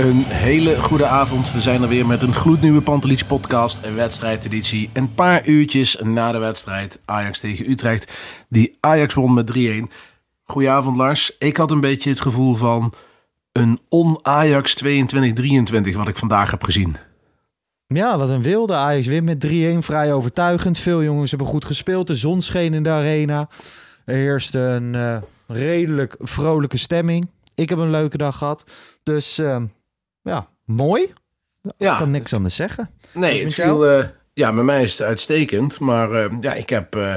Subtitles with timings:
[0.00, 1.52] Een hele goede avond.
[1.52, 4.90] We zijn er weer met een gloednieuwe Pantelich podcast, een wedstrijdeditie.
[4.92, 8.12] Een paar uurtjes na de wedstrijd Ajax tegen Utrecht.
[8.48, 9.92] Die Ajax won met 3-1.
[10.44, 11.36] Goedenavond Lars.
[11.38, 12.92] Ik had een beetje het gevoel van
[13.52, 14.88] een on-Ajax 22-23
[15.92, 16.96] wat ik vandaag heb gezien.
[17.86, 18.74] Ja, wat een wilde.
[18.74, 20.78] Ajax wint met 3-1, vrij overtuigend.
[20.78, 22.06] Veel jongens hebben goed gespeeld.
[22.06, 23.48] De zon scheen in de arena.
[24.04, 25.16] Er heerste een eh,
[25.46, 27.30] redelijk vrolijke stemming.
[27.54, 28.64] Ik heb een leuke dag gehad.
[29.02, 29.62] Dus eh,
[30.22, 31.02] ja, mooi.
[31.62, 32.90] Ik Ja, kan niks anders zeggen.
[33.12, 35.78] nee, het viel, eh, ja, met mij is het uitstekend.
[35.80, 37.14] Maar eh, ja, ik heb eh,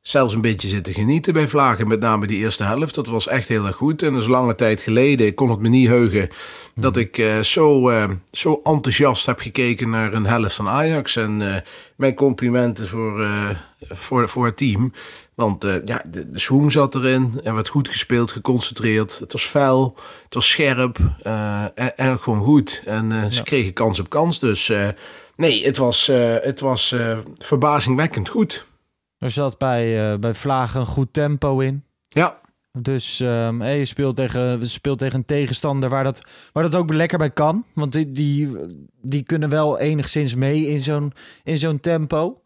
[0.00, 1.88] zelfs een beetje zitten genieten bij Vlagen.
[1.88, 2.94] Met name die eerste helft.
[2.94, 4.02] Dat was echt heel erg goed.
[4.02, 5.26] En dat is lange tijd geleden.
[5.26, 6.28] Ik kon het me niet heugen
[6.74, 11.16] dat ik eh, zo, eh, zo enthousiast heb gekeken naar een helft van Ajax.
[11.16, 11.60] En eh,
[11.96, 14.92] mijn complimenten voor, eh, voor, voor het team.
[15.40, 17.40] Want eh, ja, de, de swoon zat erin.
[17.44, 19.18] Er werd goed gespeeld, geconcentreerd.
[19.18, 22.82] Het was fel, het was scherp eh, en, en ook gewoon goed.
[22.84, 24.38] En eh, ze kregen kans op kans.
[24.38, 24.72] Dus
[25.36, 26.06] nee, het was,
[26.42, 26.94] het was
[27.38, 28.66] verbazingwekkend goed.
[29.18, 31.84] Er zat bij, bij Vlagen een goed tempo in.
[32.08, 32.40] Ja,
[32.72, 36.92] Dus ehm, hey, je speelt tegen, speelt tegen een tegenstander waar dat, waar dat ook
[36.92, 37.64] lekker bij kan.
[37.74, 38.56] Want die, die,
[39.02, 41.12] die kunnen wel enigszins mee in zo'n,
[41.44, 42.40] in zo'n tempo.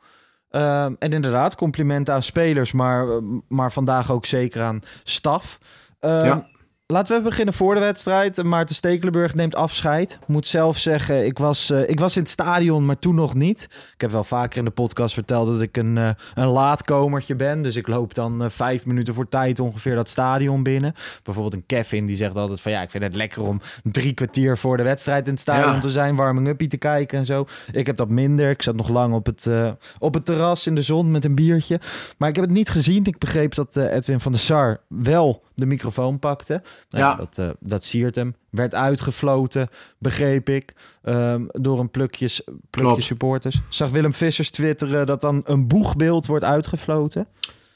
[0.55, 3.07] Ehm, en inderdaad, complimenten aan spelers, maar,
[3.49, 5.59] maar vandaag ook zeker aan staf.
[6.01, 6.47] Ehm, Ja.
[6.95, 8.43] Laten we even beginnen voor de wedstrijd.
[8.43, 10.19] Maarten Stekelenburg neemt afscheid.
[10.27, 13.69] Moet zelf zeggen, ik was, eh, ik was in het stadion, maar toen nog niet.
[13.95, 17.63] Ik heb wel vaker in de podcast verteld dat ik een, eh, een laatkomertje ben.
[17.63, 20.95] Dus ik loop dan eh, vijf minuten voor tijd ongeveer dat stadion binnen.
[21.23, 24.59] Bijvoorbeeld een Kevin die zegt altijd van ja, ik vind het lekker om drie kwartier
[24.59, 25.81] voor de wedstrijd in het stadion Ja.
[25.81, 26.17] te zijn.
[26.17, 27.47] Warming-uppie te kijken en zo.
[27.73, 28.51] Ik heb dat minder.
[28.51, 29.51] Ik zat nog lang op het,
[29.99, 31.81] op het terras in de zon met een biertje.
[32.19, 33.05] Maar ik heb het niet gezien.
[33.05, 36.63] Ik begreep dat Edwin van der Sar wel de microfoon pakte.
[36.91, 37.15] Nou Ja.
[37.15, 38.35] Dat, eh, dat siert hem.
[38.51, 39.69] Werd uitgefloten,
[39.99, 40.73] begreep ik,
[41.03, 43.03] ehm, door een plukje, plukje Klopt.
[43.03, 43.61] supporters.
[43.69, 47.27] Zag Willem Vissers twitteren dat dan een boegbeeld wordt uitgefloten.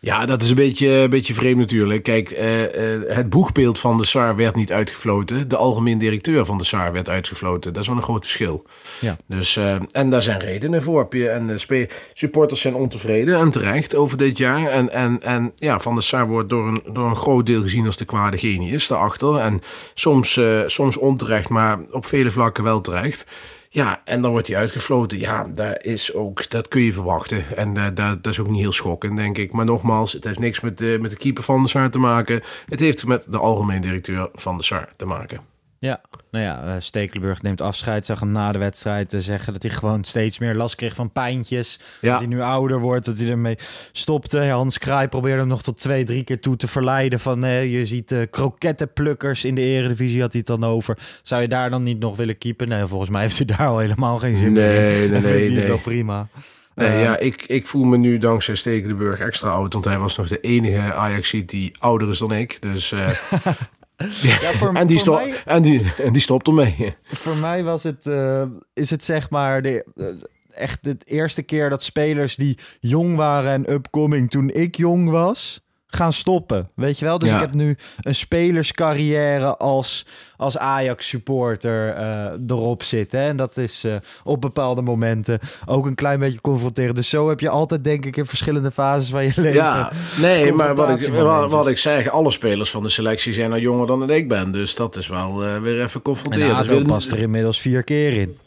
[0.00, 2.03] Ja, dat is een beetje, een beetje vreemd natuurlijk.
[2.03, 5.48] Kijk, eh, eh, het boegbeeld van de SAR werd niet uitgefloten.
[5.48, 7.72] De algemeen directeur van de SAR werd uitgefloten.
[7.72, 8.64] Dat is wel een groot verschil.
[9.00, 9.16] Ja.
[9.26, 11.08] Dus, eh, en daar zijn redenen voor.
[11.08, 14.66] En de supporters zijn ontevreden en terecht over dit jaar.
[14.70, 17.87] En, en, en ja, Van de Sar wordt door een, door een groot deel gezien
[17.87, 19.37] als de kwade genius daarachter.
[19.37, 19.60] En
[19.94, 23.26] soms, soms onterecht, maar op vele vlakken wel terecht.
[23.78, 25.18] Ja, en dan wordt hij uitgefloten.
[25.18, 27.56] Ja, dat, is ook, dat kun je verwachten.
[27.56, 29.52] En eh, dat, dat is ook niet heel schokkend, denk ik.
[29.52, 32.42] Maar nogmaals, het heeft niks met, de met de keeper van de SAR te maken.
[32.68, 35.40] Het heeft met de algemeen directeur van de SAR te maken.
[35.80, 36.00] Ja,
[36.30, 38.06] nou ja, eh, Stekelenburg neemt afscheid.
[38.06, 41.12] Zag hem na de wedstrijd eh, zeggen dat hij gewoon steeds meer last kreeg van
[41.12, 41.80] pijntjes.
[42.00, 42.10] Ja.
[42.10, 43.58] Dat hij nu ouder wordt, dat hij ermee
[43.92, 44.44] stopte.
[44.44, 47.20] Hans Kraai probeerde hem nog tot twee, drie keer toe te verleiden.
[47.20, 50.98] Van eh, je ziet eh krokettenplukkers in de eredivisie, had hij het dan over.
[51.22, 52.68] Zou je daar dan niet nog willen keepen?
[52.68, 54.52] Nee, volgens mij heeft hij daar al helemaal geen zin in.
[54.52, 55.66] Nee, nee, nee, het nee.
[55.66, 56.28] wel prima.
[56.74, 59.72] Nee, ja, ik, ik voel me nu dankzij Stekelenburg extra oud.
[59.72, 62.62] Want hij was nog de enige ajax die ouder is dan ik.
[62.62, 62.92] Dus,
[64.22, 66.94] Ja, voor, en, die voor mij- en, die, en die stopt ermee.
[67.04, 68.42] Voor mij was het, eh,
[68.75, 70.06] is het zeg maar de, eh,
[70.50, 75.61] echt de eerste keer dat spelers die jong waren en upcoming toen ik jong was,
[75.90, 76.70] gaan stoppen.
[76.75, 77.19] Weet je wel?
[77.19, 77.35] Dus Ja.
[77.35, 80.06] ik heb nu een spelerscarrière als,
[80.37, 83.20] als Ajax-supporter eh, erop zitten.
[83.20, 83.94] En dat is eh,
[84.25, 86.96] op bepaalde momenten ook een klein beetje confronterend.
[86.96, 89.52] Dus zo heb je altijd, denk ik, in verschillende fases van je leven.
[89.52, 93.52] Ja, nee, maar wat ik, wat, wat ik zeg, alle spelers van de selectie zijn
[93.52, 94.52] al jonger dan ik ben.
[94.52, 96.52] Dus dat is wel eh, weer even En confronterend.
[96.52, 98.38] Hato Dat wil- past er inmiddels vier keer in.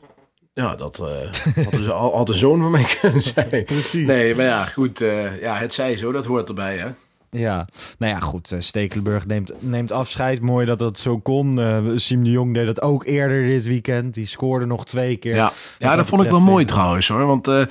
[0.53, 1.41] Ja, dat had,
[1.71, 3.63] dus al, had een zoon van mij kunnen zijn.
[3.65, 4.07] Precies.
[4.07, 4.99] Nee, maar ja, goed.
[5.41, 6.87] ja, het zij zo, dat hoort erbij, hè.
[7.33, 7.67] Ja,
[7.97, 8.51] nou ja, goed.
[8.51, 10.41] eh, Stekelenburg neemt, neemt afscheid.
[10.41, 11.59] Mooi dat dat zo kon.
[11.59, 14.13] Eh Siem de Jong deed dat ook eerder dit weekend.
[14.13, 15.35] Die scoorde nog twee keer.
[15.35, 17.25] Ja, ja dat vond ik wel mooi trouwens hoor.
[17.25, 17.63] Want eh,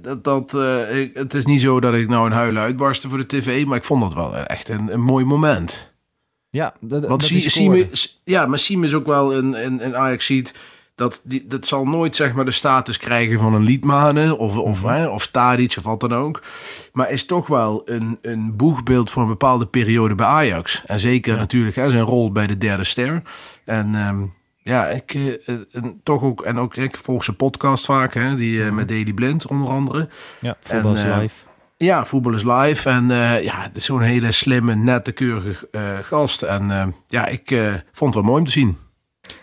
[0.00, 0.54] dat, dat,
[0.92, 3.64] ik- het is niet zo dat ik nou een huilen uitbarstte voor de tv.
[3.66, 5.92] Maar ik vond dat wel echt een, een mooi moment.
[6.50, 7.78] Ja, dat, Want dat zie, die zie scoorde.
[7.90, 10.54] me, s- ja, maar Siem is ook wel een, een, een Ajax ziet.
[10.98, 14.82] Dat, die, dat zal nooit zeg maar de status krijgen van een Liedmanen of, of,
[14.82, 14.92] Mhm.
[14.94, 16.42] hè, of Tadic of wat dan ook.
[16.92, 20.82] Maar is toch wel een, een boegbeeld voor een bepaalde periode bij Ajax.
[20.86, 23.22] En zeker natuurlijk hè, zijn rol bij de derde ster.
[23.64, 24.18] En ehm,
[24.62, 28.34] ja, ik eh, eh, en toch ook, en ook ik volg zijn podcast vaak, hè,
[28.34, 30.08] die eh, met Daily Blind onder andere.
[30.40, 31.34] Ja, voetbal is En, eh, live.
[31.76, 32.88] Ja, voetbal is live.
[32.88, 33.08] En
[33.42, 35.68] ja, het is zo'n hele slimme, nette, keurige
[36.02, 36.42] gast.
[36.42, 37.48] En ja, ik
[37.92, 38.76] vond het wel mooi om te zien.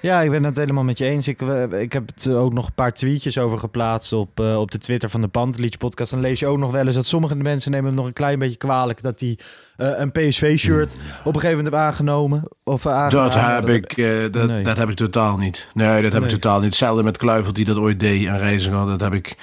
[0.02, 1.28] Ja, ik ben het helemaal met je eens.
[1.28, 4.72] Ik, eh, ik heb het ook nog een paar tweetjes over geplaatst op, eh, op
[4.72, 6.12] de Twitter van de Pantelich podcast.
[6.12, 8.40] Dan lees je ook nog wel eens dat sommige mensen nemen het nog een klein
[8.40, 9.38] beetje kwalijk dat hij
[9.78, 12.44] eh, een PSV-shirt op een gegeven moment heeft aangenomen.
[12.64, 13.56] Of, eh, Dat aangenomen.
[13.56, 13.96] heb ik,
[14.34, 14.64] dat, Nee.
[14.64, 15.70] dat heb ik totaal niet.
[15.74, 16.32] Nee, dat heb Nee.
[16.32, 16.66] ik totaal niet.
[16.70, 18.86] Hetzelfde met Kluivert die dat ooit deed en Reiziger.
[18.86, 19.36] Dat heb ik.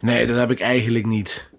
[0.00, 1.50] Nee, dat heb ik eigenlijk niet.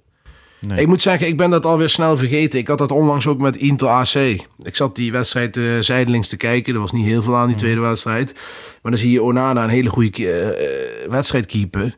[0.60, 0.80] Nee.
[0.80, 2.60] Ik moet zeggen, ik ben dat alweer snel vergeten.
[2.60, 4.14] Ik had dat onlangs ook met Inter AC.
[4.60, 6.74] Ik zat die wedstrijd eh zijdelings te kijken.
[6.74, 8.34] Er was niet heel veel aan die tweede wedstrijd.
[8.82, 11.96] Maar dan zie je Onana een hele goede eh, eh, wedstrijd keepen.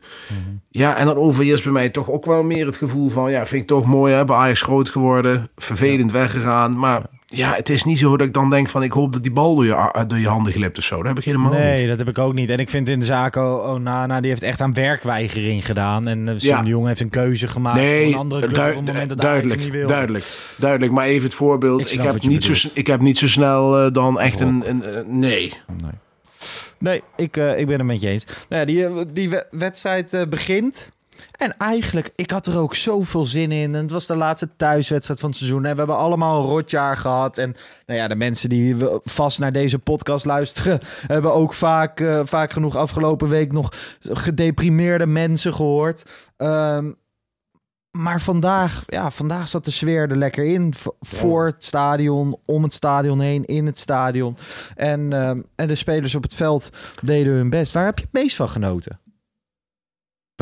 [0.70, 3.30] Ja, en dan overheerst bij mij toch ook wel meer het gevoel van...
[3.30, 4.24] Ja, vind ik toch mooi, hè?
[4.24, 5.50] Bij Ajax groot geworden.
[5.56, 6.78] Vervelend weggegaan.
[6.78, 8.82] Maar ja, het is niet zo dat ik dan denk van...
[8.82, 10.96] Ik hoop dat die bal door je, a- door je handen glipt of zo.
[10.96, 11.88] Dat heb ik helemaal Nee, niet.
[11.88, 12.50] dat heb ik ook niet.
[12.50, 16.08] En ik vind in de zaak Onana, die heeft echt aan werkweigering gedaan.
[16.08, 16.62] En uh, Ja.
[16.62, 19.20] de Jong heeft een keuze gemaakt voor Nee, een andere club op het moment dat
[19.20, 19.86] duidelijk, niet wil.
[19.86, 20.24] duidelijk,
[20.56, 20.92] duidelijk.
[20.92, 21.92] Maar even het voorbeeld.
[21.92, 24.62] Ik heb, niet zo, ik heb niet zo snel eh, dan echt een...
[24.68, 25.52] een, een- nee.
[25.82, 25.92] Nee,
[26.78, 28.24] nee ik, eh, ik ben het met je eens.
[28.48, 30.90] Nou ja, die, eh, die we- wedstrijd eh, begint.
[31.42, 33.74] En eigenlijk, ik had er ook zoveel zin in.
[33.74, 35.64] En het was de laatste thuiswedstrijd van het seizoen.
[35.64, 37.38] En we hebben allemaal een rotjaar gehad.
[37.38, 37.56] En
[37.86, 40.78] nou ja, de mensen die vast naar deze podcast luisteren...
[41.06, 46.04] hebben ook vaak, eh, vaak genoeg afgelopen week nog gedeprimeerde mensen gehoord.
[46.36, 46.90] Ehm,
[47.90, 50.74] maar vandaag, ja, vandaag zat de sfeer er lekker in.
[51.00, 54.36] Voor het stadion, om het stadion heen, in het stadion.
[54.74, 57.72] En, ehm, en de spelers op het veld deden hun best.
[57.72, 59.00] Waar heb je het meest van genoten?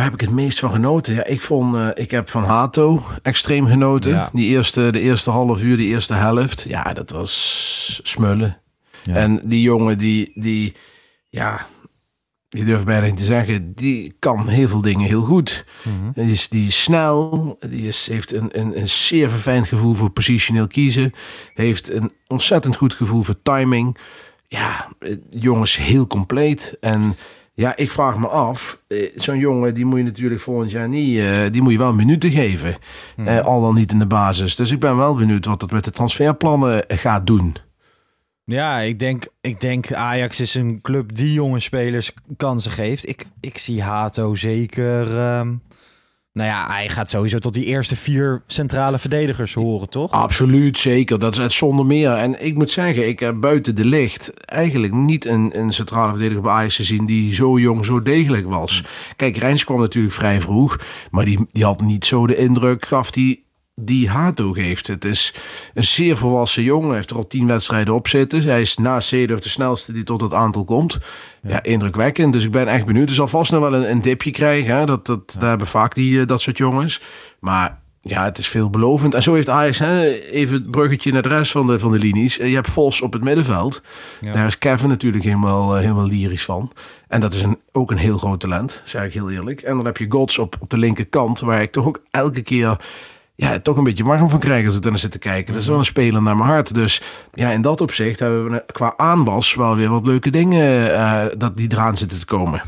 [0.01, 1.15] Waar heb ik het meest van genoten?
[1.15, 4.11] Ja, ik vond, eh, ik heb van Hato extreem genoten.
[4.11, 4.31] Ja.
[4.33, 6.65] Die eerste, de eerste half uur, die eerste helft.
[6.69, 8.59] Ja, dat was smullen.
[9.03, 9.15] Ja.
[9.15, 10.75] En die jongen die, die,
[11.29, 11.67] ja,
[12.49, 15.65] je durft bijna niet te zeggen, die kan heel veel dingen heel goed.
[15.83, 16.25] Mhm.
[16.25, 20.11] Die is, die is snel, die is, heeft een, een, een zeer verfijnd gevoel voor
[20.11, 21.13] positioneel kiezen.
[21.55, 23.99] Heeft een ontzettend goed gevoel voor timing.
[24.47, 24.89] Ja,
[25.31, 26.77] jongens, heel compleet.
[26.81, 27.17] En
[27.61, 31.19] ja, ik vraag me af, eh, zo'n jongen die moet je natuurlijk volgend jaar niet,
[31.19, 32.77] eh, die moet je wel minuten geven.
[33.17, 34.57] Eh, al dan niet in de basis.
[34.57, 37.57] Dus ik ben wel benieuwd wat dat met de transferplannen gaat doen.
[38.45, 43.09] Ja, ik denk, ik denk Ajax is een club die jonge spelers kansen geeft.
[43.09, 45.19] Ik, ik zie Hato zeker...
[45.19, 45.53] ehm,
[46.33, 50.11] nou ja, hij gaat sowieso tot die eerste vier centrale verdedigers horen, toch?
[50.11, 51.19] Absoluut, zeker.
[51.19, 52.11] Dat is het zonder meer.
[52.11, 56.43] En ik moet zeggen, ik heb buiten de licht eigenlijk niet een, een centrale verdediger
[56.43, 58.85] bij Ajax gezien die zo jong, zo degelijk was.
[59.17, 60.79] Kijk, Rijns kwam natuurlijk vrij vroeg,
[61.11, 63.49] maar die, die had niet zo de indruk, gaf die
[63.81, 64.87] die Hato geeft.
[64.87, 65.35] Het is
[65.75, 66.87] een zeer volwassen jongen.
[66.87, 68.43] Hij heeft er al tien wedstrijden op zitten.
[68.43, 70.99] Hij is na Seedorf de snelste die tot het aantal komt.
[71.43, 72.33] Ja, indrukwekkend.
[72.33, 73.09] Dus ik ben echt benieuwd.
[73.09, 74.77] Er zal vast nog wel een, een dipje krijgen.
[74.77, 74.87] Hè?
[74.87, 77.01] Dat, dat, Daar hebben vaak die, eh, dat soort jongens.
[77.41, 79.15] Maar ja, het is veelbelovend.
[79.15, 81.99] En zo heeft Ajax, hè, even het bruggetje naar de rest van de, van de
[81.99, 82.39] linies.
[82.39, 83.83] Eh, Je hebt Vos op het middenveld.
[84.21, 84.33] Ja.
[84.33, 86.73] Daar is Kevin natuurlijk helemaal, eh, helemaal lyrisch van.
[87.09, 89.61] En dat is een, ook een heel groot talent, zeg ik heel eerlijk.
[89.61, 92.77] En dan heb je Gods op, op de linkerkant, waar ik toch ook elke keer
[93.41, 95.53] ja, toch een beetje warm van krijg als ik er naar zit te kijken.
[95.53, 96.75] Dat is wel een speler naar mijn hart.
[96.75, 101.25] Dus ja, in dat opzicht hebben we qua aanwas wel weer wat leuke dingen eh,
[101.39, 102.63] dat die eraan zitten te komen.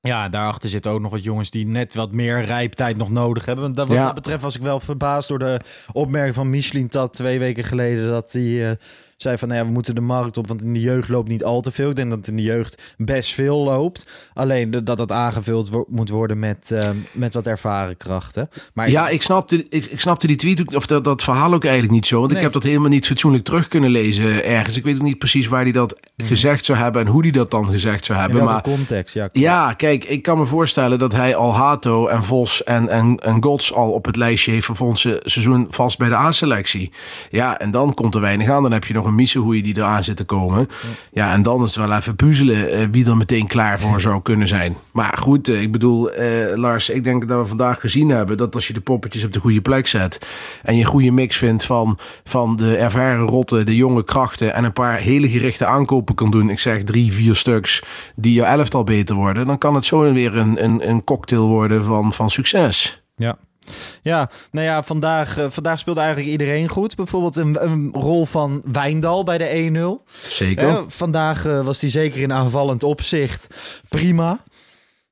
[0.00, 3.64] Ja, daarachter zitten ook nog wat jongens die net wat meer rijptijd nog nodig hebben.
[3.64, 4.04] Want dat, wat Ja.
[4.04, 5.60] dat betreft was ik wel verbaasd door de
[5.92, 8.08] opmerking van Michelin Tat twee weken geleden.
[8.10, 8.76] Dat hij eh,
[9.24, 11.44] zei van, nou ja, we moeten de markt op, want in de jeugd loopt niet
[11.44, 11.90] al te veel.
[11.90, 14.06] Ik denk dat in de jeugd best veel loopt.
[14.34, 18.48] Alleen dat dat aangevuld wo- moet worden met, eh, met wat ervaren krachten.
[18.74, 21.94] Maar Ja, ik snapte, ik, ik snapte die tweet of dat, dat verhaal ook eigenlijk
[21.94, 22.16] niet zo.
[22.18, 22.36] Want Nee.
[22.36, 24.76] ik heb dat helemaal niet fatsoenlijk terug kunnen lezen ergens.
[24.76, 27.50] Ik weet ook niet precies waar hij dat gezegd zou hebben en hoe hij dat
[27.50, 28.44] dan gezegd zou hebben.
[28.44, 29.14] Maar context?
[29.14, 33.16] Ja, Ja, kijk, ik kan me voorstellen dat hij al Hato en Vos en, en,
[33.16, 36.92] en Gods al op het lijstje heeft voor volgend se- seizoen vast bij de A-selectie.
[37.30, 38.62] Ja, en dan komt er weinig aan.
[38.62, 40.68] Dan heb je nog een missen hoe je die eraan zit te komen.
[41.12, 44.22] Ja, en dan is het wel even puzzelen eh, wie er meteen klaar voor zou
[44.22, 44.76] kunnen zijn.
[44.92, 48.54] Maar goed, eh, ik bedoel, eh, Lars, ik denk dat we vandaag gezien hebben dat
[48.54, 50.26] als je de poppetjes op de goede plek zet
[50.62, 54.64] en je een goede mix vindt van, van de ervaren rotten, de jonge krachten en
[54.64, 56.50] een paar hele gerichte aankopen kan doen.
[56.50, 57.82] Ik zeg drie, vier stuks
[58.16, 59.46] die je elftal beter worden.
[59.46, 63.02] Dan kan het zo weer een, een, een cocktail worden van, van succes.
[63.16, 63.38] Ja.
[64.02, 66.96] Ja, nou ja, vandaag, eh, vandaag speelde eigenlijk iedereen goed.
[66.96, 70.12] Bijvoorbeeld een, een rol van Wijndal bij de 1-0.
[70.28, 70.68] Zeker.
[70.68, 73.46] Eh, vandaag eh, was hij zeker in aanvallend opzicht
[73.88, 74.42] prima.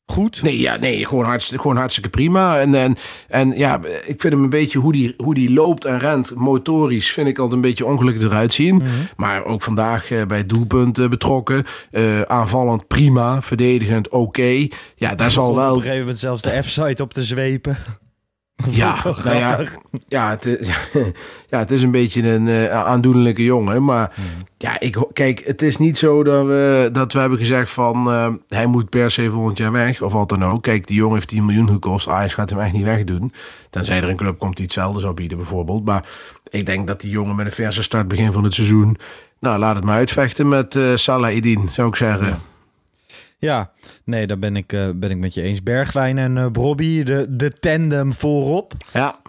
[0.06, 0.42] Goed.
[0.42, 2.60] Nee, ja, nee gewoon, hartstikke, gewoon hartstikke prima.
[2.60, 2.96] En, en,
[3.28, 7.12] en ja, ik vind hem een beetje hoe die, hoe die loopt en rent, motorisch,
[7.12, 8.74] vind ik altijd een beetje ongelukkig eruit zien.
[8.74, 8.88] Mhm.
[9.16, 11.64] Maar ook vandaag bij doelpunten betrokken.
[11.90, 14.66] Eh, aanvallend prima, verdedigend oké.
[14.96, 15.74] Ja, daar zal Op wel...
[15.74, 17.76] een gegeven moment zelfs de F-site op te zwepen.
[18.82, 19.58] Ja, nou ja,
[20.08, 20.68] ja, het, is-
[21.50, 23.84] ja, het is een beetje een eh, aandoenlijke jongen.
[23.84, 24.14] Maar
[24.58, 28.10] ja, ik, kijk, het is niet zo dat we, dat we hebben gezegd van...
[28.12, 30.62] eh, hij moet per se volgend jaar weg, of wat dan ook.
[30.62, 32.08] Kijk, die jongen heeft 10 miljoen gekost.
[32.08, 33.32] Ajax gaat hem echt niet wegdoen.
[33.70, 35.84] Tenzij er een club komt die hetzelfde zou bieden bijvoorbeeld.
[35.84, 36.04] Maar
[36.50, 38.96] ik denk dat die jongen met een verse start begin van het seizoen...
[39.40, 42.34] Nou, laat het maar uitvechten met eh Salah Edin, zou ik zeggen.
[43.38, 43.70] Ja,
[44.04, 45.62] nee, daar ben ik, eh, ben ik met je eens.
[45.62, 48.74] Bergwijn en eh Brobby, de, de tandem voorop.
[48.92, 49.20] Ja,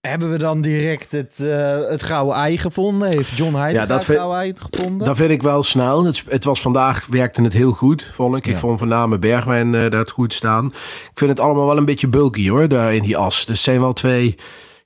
[0.00, 3.08] Hebben we dan direct het, eh, het gouden ei gevonden?
[3.08, 5.06] Heeft John Heidegger Ja, dat het gouden ei gevonden?
[5.06, 6.04] Dat vind ik wel snel.
[6.04, 8.46] Het, het was vandaag, werkte het heel goed, vond ik.
[8.46, 10.66] Ik vond van name Bergwijn eh, daar het goed staan.
[10.66, 13.36] Ik vind het allemaal wel een beetje bulky hoor, daar in die as.
[13.44, 14.36] Dus het zijn wel twee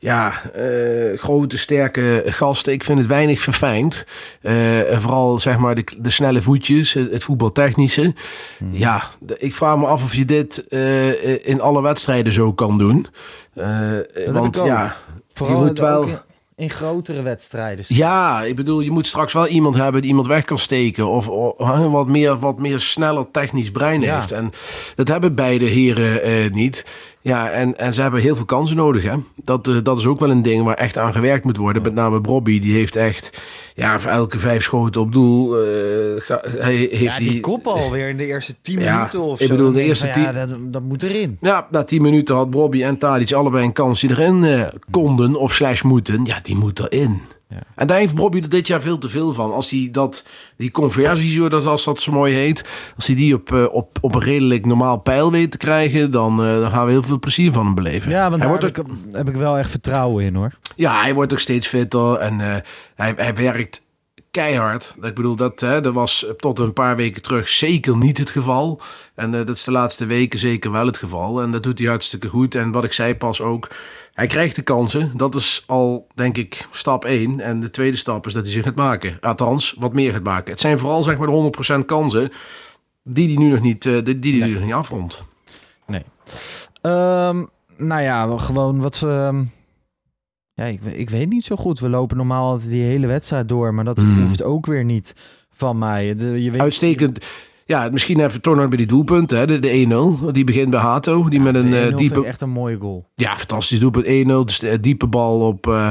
[0.00, 2.72] ja, eh, grote, sterke gasten.
[2.72, 4.04] Ik vind het weinig verfijnd.
[4.42, 8.14] Eh, en vooral zeg maar de, de snelle voetjes, het, het voetbaltechnische.
[8.58, 8.68] Hmm.
[8.72, 12.78] Ja, de- ik vraag me af of je dit eh, in alle wedstrijden zo kan
[12.78, 13.06] doen.
[14.32, 14.96] Want ja,
[15.34, 15.96] Vooral je moet wel...
[16.02, 16.18] ook in,
[16.56, 17.84] in grotere wedstrijden.
[17.88, 21.06] Ja, ik bedoel, je moet straks wel iemand hebben die iemand weg kan steken.
[21.08, 21.26] Of,
[21.90, 24.14] wat, meer, wat meer sneller technisch brein Ja.
[24.14, 24.32] heeft.
[24.32, 24.50] En
[24.94, 26.84] dat hebben beide heren niet.
[27.20, 29.02] Ja, en, en ze hebben heel veel kansen nodig.
[29.02, 29.14] Hè?
[29.44, 31.82] Dat, eh, dat is ook wel een ding waar echt aan gewerkt moet worden.
[31.82, 33.42] Met name Bobby, die heeft echt
[33.74, 35.56] ja, voor elke vijf schoten op doel.
[35.56, 35.64] eh,
[36.16, 39.40] ga- hij heeft Ja, die die, kop alweer in de eerste 10 Ja, minuten of
[39.40, 39.54] ik zo.
[39.56, 41.36] bedoel, de eerste van, ja, dat, dat moet erin.
[41.40, 45.34] Ja, na 10 minuten had Bobby en Tadic allebei een kans die erin eh, konden
[45.36, 46.24] of slash moeten.
[46.24, 47.20] Ja, die moet erin.
[47.48, 47.62] Ja.
[47.74, 49.52] En daar heeft Bobby er dit jaar veel te veel van.
[49.52, 50.24] Als hij dat,
[50.56, 52.64] die conversie, dat, als dat zo mooi heet,
[52.96, 56.44] als hij die op, eh, op, op een redelijk normaal pijl weet te krijgen, dan,
[56.44, 58.10] eh, dan gaan we heel veel plezier van hem beleven.
[58.10, 60.58] Ja, want hij daar wordt heb, ook, ik, heb ik wel echt vertrouwen in hoor.
[60.76, 62.56] ja, hij wordt ook steeds fitter en eh,
[62.94, 63.86] hij, hij werkt
[64.38, 64.94] keihard.
[65.02, 68.80] Ik bedoel, dat, hè, dat was tot een paar weken terug zeker niet het geval.
[69.14, 71.42] En eh, dat is de laatste weken zeker wel het geval.
[71.42, 72.54] En dat doet hij hartstikke goed.
[72.54, 73.68] En wat ik zei pas ook,
[74.12, 75.12] hij krijgt de kansen.
[75.16, 77.40] Dat is al, denk ik, stap 1.
[77.40, 79.16] En de tweede stap is dat hij zich gaat maken.
[79.20, 80.50] Althans, wat meer gaat maken.
[80.50, 82.30] Het zijn vooral zeg maar de 100% kansen
[83.02, 85.22] die hij nu nog niet, eh, die, die nu nog niet afrondt.
[85.86, 86.02] Nee.
[86.82, 87.44] Ehm,
[87.76, 89.00] nou ja, we- gewoon wat...
[89.04, 89.44] ehm,
[90.58, 91.80] ja, ik, ik weet niet zo goed.
[91.80, 93.74] We lopen normaal altijd die hele wedstrijd door.
[93.74, 94.26] Maar dat Hmm.
[94.26, 95.14] hoeft ook weer niet
[95.52, 96.14] van mij.
[96.14, 97.24] De, je weet, Uitstekend.
[97.64, 99.38] Ja, misschien even nog bij die doelpunten.
[99.38, 99.46] Hè?
[99.46, 100.30] De, de 1-0.
[100.30, 101.28] Die begint bij Hato.
[101.28, 102.24] Die met een De 1-0 eh, diepe...
[102.24, 103.08] echt een mooie goal.
[103.14, 104.06] Ja, fantastisch doelpunt.
[104.06, 104.08] 1-0.
[104.44, 105.66] Dus de diepe bal op...
[105.66, 105.88] eh,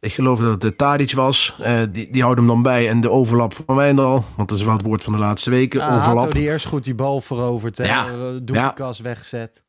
[0.00, 1.56] ik geloof dat het de Tadic was.
[1.60, 2.88] Eh, die, die houdt hem dan bij.
[2.88, 4.24] En de overlap van Wijndal.
[4.36, 5.80] Want dat is wel het woord van de laatste weken.
[5.80, 6.18] Ja, overlap.
[6.18, 7.78] Hato die eerst goed die bal veroverd.
[7.78, 8.06] hè, Ja.
[8.08, 9.62] eh, Doelkas wegzet.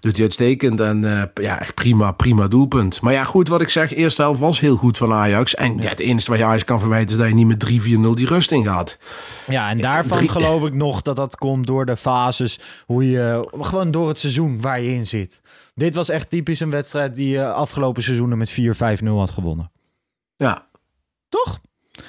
[0.00, 0.80] Doet hij uitstekend.
[0.80, 3.00] En eh, ja, echt prima, prima doelpunt.
[3.00, 3.94] Maar ja, goed wat ik zeg.
[3.94, 5.54] Eerste helft was heel goed van Ajax.
[5.54, 8.14] En ja, het enige wat je Ajax kan verwijten is dat je niet met 3-4-0
[8.14, 8.98] die rust ingaat.
[9.46, 12.60] Ja, en daarvan drie- geloof ik nog dat dat komt door de fases.
[12.86, 15.40] Hoe je, gewoon door het seizoen waar je in zit.
[15.74, 19.70] Dit was echt typisch een wedstrijd die je afgelopen seizoenen met 4-5-0 had gewonnen.
[20.36, 20.66] Ja.
[21.28, 21.58] Toch?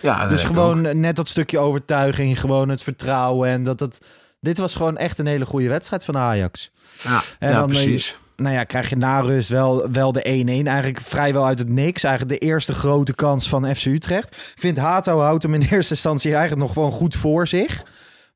[0.01, 0.93] Ja, dat dus ik gewoon ook.
[0.93, 3.49] net dat stukje overtuiging, gewoon het vertrouwen.
[3.49, 3.99] En dat het.
[4.43, 6.71] Dit was gewoon echt een hele goede wedstrijd van Ajax.
[7.03, 8.17] Ja, en ja dan, eh, precies.
[8.35, 10.67] Nou ja, krijg je na rust wel, wel de 1-1.
[10.67, 12.03] Eigenlijk vrijwel uit het niks.
[12.03, 14.53] Eigenlijk de eerste grote kans van FC Utrecht.
[14.55, 17.83] Vindt Hato houdt hem in eerste instantie eigenlijk nog gewoon goed voor zich.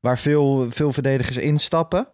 [0.00, 2.08] Waar veel, veel verdedigers instappen.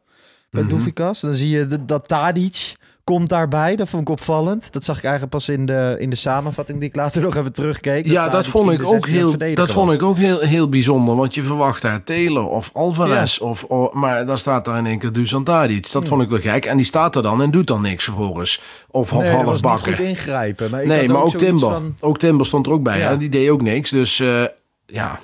[0.51, 0.67] Bij.
[0.67, 1.21] Doefikas.
[1.21, 2.75] Dan zie je dat- dat Tadic
[3.05, 3.77] komt daarbij.
[3.77, 4.73] Dat vond ik opvallend.
[4.73, 7.53] Dat zag ik eigenlijk pas in de, in de samenvatting die ik later nog even
[7.53, 8.07] terugkeek.
[8.07, 10.69] Ja, dat vond ik ook 16 aan het heel, dat vond ik ook heel, heel
[10.69, 11.17] bijzonder.
[11.17, 13.39] Want je verwacht daar Taylor of Alvarez.
[13.39, 15.93] Of, of- maar dan staat daar in één keer Dusan Tadic.
[15.93, 16.65] Dat vond ik wel gek.
[16.65, 18.61] En die staat er dan en doet dan niks vervolgens.
[18.91, 19.97] Of half, Nee, half was niet bakken.
[19.97, 20.71] goed ingrijpen.
[20.71, 21.71] Maar ik Nee, maar ook Timber.
[21.71, 22.99] van- Ook Timber stond er ook bij.
[22.99, 23.09] Ja.
[23.09, 23.17] hè?
[23.17, 23.91] Die deed ook niks.
[23.91, 24.43] Dus eh,
[24.87, 25.21] ja,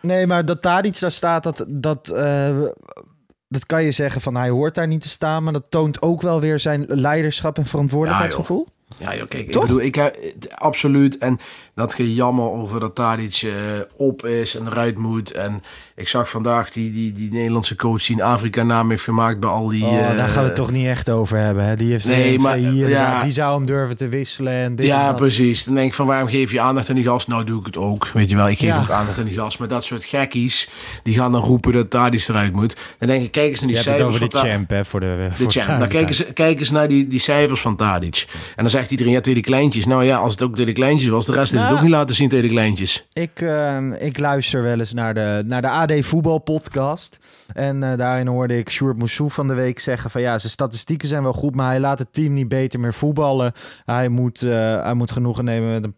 [0.00, 2.48] Nee, maar dat Tadic daar staat, dat, dat, eh,
[3.52, 5.42] dat kan je zeggen van hij hoort daar niet te staan.
[5.42, 8.68] Maar dat toont ook wel weer zijn leiderschap en verantwoordelijkheidsgevoel.
[8.98, 9.62] Joh, kijk, Toch?
[9.62, 11.18] ik bedoel, ik heb het- absoluut.
[11.18, 11.38] En
[11.74, 13.52] dat gejammer over dat Tadic eh,
[13.96, 15.30] op is en eruit moet.
[15.32, 15.62] En
[15.96, 19.68] ik zag vandaag die, die, die Nederlandse coach die een Afrika-naam heeft gemaakt bij al
[19.68, 19.84] die...
[19.84, 21.64] Oh, eh, daar gaan we het toch niet echt over hebben.
[21.64, 21.76] Hè?
[21.76, 23.22] Die, heeft Nee, eh, maar, hier, ja.
[23.22, 24.52] die zou hem durven te wisselen.
[24.52, 25.64] En dit Ja, precies.
[25.64, 27.28] Dan denk ik van waarom geef je aandacht aan die gast?
[27.28, 28.08] Nou doe ik het ook.
[28.08, 28.80] Weet je wel, ik geef Ja.
[28.80, 29.58] ook aandacht aan die gast.
[29.58, 30.68] Maar dat soort gekkies,
[31.02, 32.76] die gaan dan roepen dat Tadic eruit moet.
[32.98, 34.70] Dan denk ik, kijk eens naar Je die hebt het cijfers over de van champ,
[34.70, 35.06] hè, voor de,
[35.36, 35.66] De voor champ.
[35.66, 36.26] Dan kijk duidelijkheid.
[36.26, 38.26] eens, kijk eens naar die, die cijfers van Tadic.
[38.56, 39.86] En dan zegt iedereen, ja, tegen de kleintjes.
[39.86, 41.76] Nou ja, als het ook de kleintjes was, de rest heeft het Nou.
[41.76, 43.06] ook niet laten zien tegen de kleintjes.
[43.12, 47.18] Ik, ehm, ik luister wel eens naar de, naar de AD Voetbal podcast.
[47.52, 51.08] En eh, daarin hoorde ik Sjoerd Moussou van de week zeggen van ja, zijn statistieken
[51.08, 53.52] zijn wel goed, maar hij laat het team niet beter meer voetballen.
[53.84, 55.94] Hij moet, eh, hij moet genoegen nemen met een,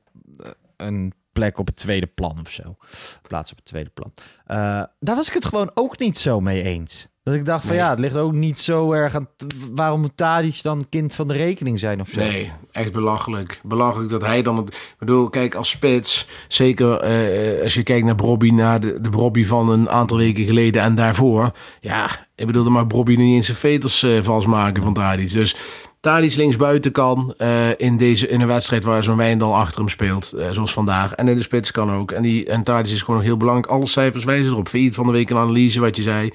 [0.77, 2.77] een plek op het tweede plan of zo.
[3.23, 4.13] Plaats op het tweede plan.
[4.47, 4.57] Eh,
[5.01, 7.09] daar was ik het gewoon ook niet zo mee eens.
[7.25, 7.85] Dat ik dacht van Nee.
[7.85, 9.29] ja, het ligt ook niet zo erg aan...
[9.71, 12.21] Waarom moet Tadic dan kind van de rekening zijn of zo?
[12.21, 13.61] Nee, echt belachelijk.
[13.63, 14.75] Belachelijk dat hij dan het.
[14.75, 19.11] Ik bedoel, kijk, als spits, zeker eh, als je kijkt naar Brobby, naar de, de
[19.11, 21.53] Brobby van een aantal weken geleden en daarvoor.
[21.81, 25.33] Ja, ik bedoel, dan mag Brobby niet eens zijn veters eh vals maken van Tadic.
[25.33, 25.57] Dus
[26.01, 30.33] Tadic linksbuiten kan eh, in, deze, in een wedstrijd waar zo'n Wijndal achter hem speelt,
[30.33, 31.13] eh, zoals vandaag.
[31.13, 32.13] En in de spits kan ook.
[32.13, 33.73] En, die, en Tadic is gewoon nog heel belangrijk.
[33.73, 34.69] Alle cijfers wijzen erop.
[34.69, 36.33] Failliet van de week een analyse, wat je zei.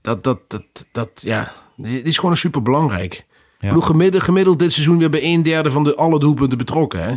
[0.00, 3.14] Dat, dat, dat, dat ja, die is gewoon super belangrijk.
[3.14, 7.02] Ik bedoel, gemiddeld, gemiddeld dit seizoen weer bij een derde van de alle doelpunten betrokken.
[7.02, 7.08] Hè?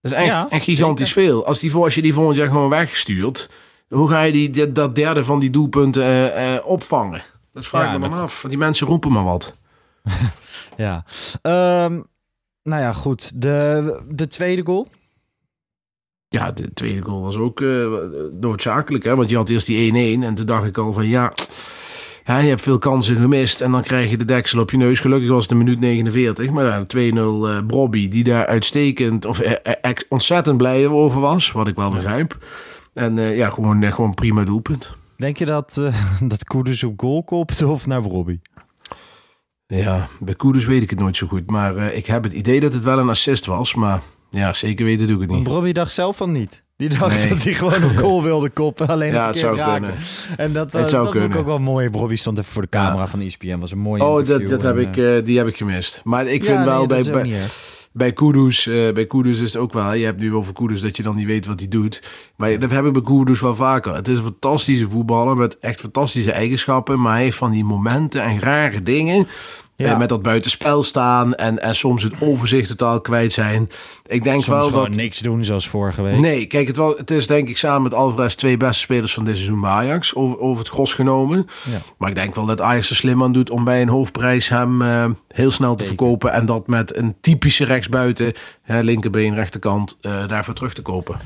[0.00, 1.46] Dat is echt, Ja, echt gigantisch veel.
[1.46, 3.50] Als, die, voor- als je die volgend jaar gewoon wegstuurt,
[3.88, 7.22] hoe ga je die, dat- derde van die doelpunten eh, eh, opvangen?
[7.52, 8.36] Dat vraag Ja, ik me dan af.
[8.42, 9.56] Want die mensen roepen maar wat.
[10.76, 11.04] Ja.
[11.42, 12.00] Ehm,
[12.62, 13.40] nou ja, goed.
[13.42, 14.88] De, de tweede goal.
[16.28, 17.86] Ja, de tweede goal was ook eh,
[18.40, 19.04] noodzakelijk.
[19.04, 19.16] Hè?
[19.16, 21.32] Want je had eerst die 1-1 en toen dacht ik al van ja...
[22.30, 25.00] Ja, je hebt veel kansen gemist en dan krijg je de deksel op je neus.
[25.00, 26.50] Gelukkig was het een minuut 49.
[26.50, 31.52] Maar ja, 2-0 eh Brobby, die daar uitstekend of eh, eh, ontzettend blij over was.
[31.52, 32.38] Wat ik wel begrijp.
[32.92, 34.94] En ja, gewoon, gewoon prima doelpunt.
[35.16, 35.94] Denk je dat, eh
[36.30, 38.40] dat Koeders op goal kopt of naar Robbie?
[39.66, 41.50] Ja, bij Koeders weet ik het nooit zo goed.
[41.50, 43.74] Maar ik heb het idee dat het wel een assist was.
[43.74, 45.46] Maar ja, zeker weten doe ik het niet.
[45.46, 46.62] Robbie dacht zelf van niet.
[46.80, 47.28] Die dacht Nee.
[47.28, 48.86] dat hij gewoon op goal wilde koppen.
[48.88, 49.72] Alleen Ja, een het zou raken.
[49.80, 49.96] kunnen.
[50.36, 51.38] En dat, Het zou dat kunnen.
[51.38, 51.88] ook wel mooi.
[51.92, 53.08] Robbie stond even voor de camera Ja.
[53.08, 53.58] van ESPN.
[53.58, 56.00] Was een mooi Oh, dat, dat heb ik, eh, eh, die heb ik gemist.
[56.04, 57.26] Maar ik ja, vind wel nee, bij,
[57.92, 59.92] bij, Kudus, bij Kudus is het ook wel.
[59.92, 62.02] Je hebt nu over Kudus dat je dan niet weet wat hij doet.
[62.36, 63.94] Maar dat heb ik bij Kudus wel vaker.
[63.94, 67.00] Het is een fantastische voetballer met echt fantastische eigenschappen.
[67.00, 69.26] Maar hij heeft van die momenten en rare dingen.
[69.80, 69.92] Ja.
[69.92, 73.68] Eh, met dat buitenspel staan en, en soms het overzicht totaal kwijt zijn.
[74.06, 74.94] Ik denk Soms wel dat.
[74.94, 76.18] niks doen zoals vorige week.
[76.18, 79.24] Nee, kijk, het, wel, het is denk ik samen met Alvarez twee beste spelers van
[79.24, 80.14] dit seizoen bij Ajax.
[80.14, 81.46] Over, over het gros genomen.
[81.70, 81.78] Ja.
[81.98, 84.82] Maar ik denk wel dat Ajax er slim aan doet om bij een hoofdprijs hem
[84.82, 85.96] eh, heel snel te Zeker.
[85.98, 86.32] verkopen.
[86.32, 91.16] En dat met een typische rechtsbuiten, hè, linkerbeen, rechterkant, eh, daarvoor terug te kopen.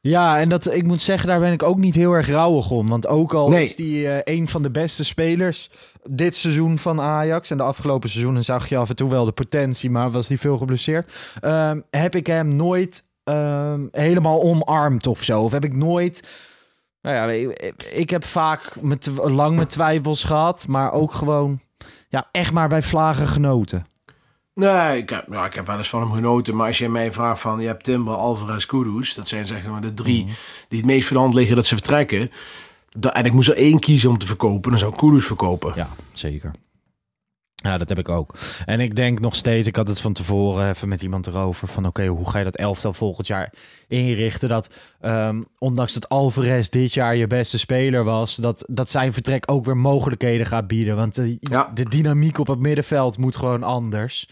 [0.00, 2.88] Ja, en dat, ik moet zeggen, daar ben ik ook niet heel erg rouwig om.
[2.88, 3.64] Want ook al Nee.
[3.64, 5.70] is hij eh, een van de beste spelers
[6.10, 7.50] dit seizoen van Ajax...
[7.50, 9.90] en de afgelopen seizoenen zag je af en toe wel de potentie...
[9.90, 11.12] maar was hij veel geblesseerd...
[11.40, 15.42] ehm, heb ik hem nooit ehm, helemaal omarmd of zo.
[15.42, 16.28] Of heb ik nooit...
[17.02, 20.66] Nou ja, ik, ik heb vaak met, lang mijn twijfels gehad...
[20.66, 21.60] maar ook gewoon
[22.08, 23.86] ja, echt maar bij vlagen genoten.
[24.58, 26.56] Nee, ik heb, ja, ik heb wel eens van hem genoten.
[26.56, 29.14] Maar als je mij vraagt van, je hebt Timber, Alvarez, Kudus.
[29.14, 30.24] Dat zijn zeg maar de drie
[30.68, 32.30] die het meest voor de hand liggen dat ze vertrekken.
[33.12, 34.70] En ik moest er één kiezen om te verkopen.
[34.70, 35.72] Dan zou ik Kudus verkopen.
[35.76, 36.50] Ja, zeker.
[37.68, 38.34] Ja, dat heb ik ook.
[38.64, 41.86] En ik denk nog steeds, ik had het van tevoren even met iemand erover, van
[41.86, 43.52] oké, hoe ga je dat elftal volgend jaar
[43.88, 44.48] inrichten?
[44.48, 44.68] Dat
[45.00, 49.64] ehm, ondanks dat Alvarez dit jaar je beste speler was, dat, dat zijn vertrek ook
[49.64, 50.96] weer mogelijkheden gaat bieden.
[50.96, 51.70] Want eh, Ja.
[51.74, 54.28] de dynamiek op het middenveld moet gewoon anders.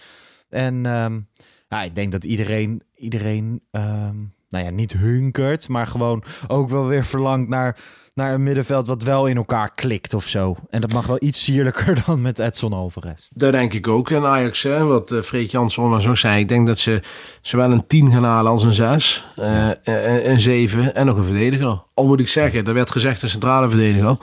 [0.48, 1.20] En ehm,
[1.68, 4.16] ja, ik denk dat iedereen, iedereen ehm,
[4.48, 7.76] nou ja, niet hunkert, maar gewoon ook wel weer verlangt naar,
[8.14, 10.56] naar een middenveld wat wel in elkaar klikt of zo.
[10.70, 13.28] En dat mag wel iets sierlijker dan met Edson Alvarez.
[13.30, 14.10] Dat denk ik ook.
[14.10, 16.40] En Ajax, hè, wat eh Freek Jansson ook zei.
[16.40, 17.00] Ik denk dat ze
[17.40, 19.26] zowel een 10 gaan halen als een 6.
[19.36, 21.82] eh, eh, een 7 en nog een verdediger.
[21.94, 24.16] Al moet ik zeggen, er werd gezegd een centrale verdediger.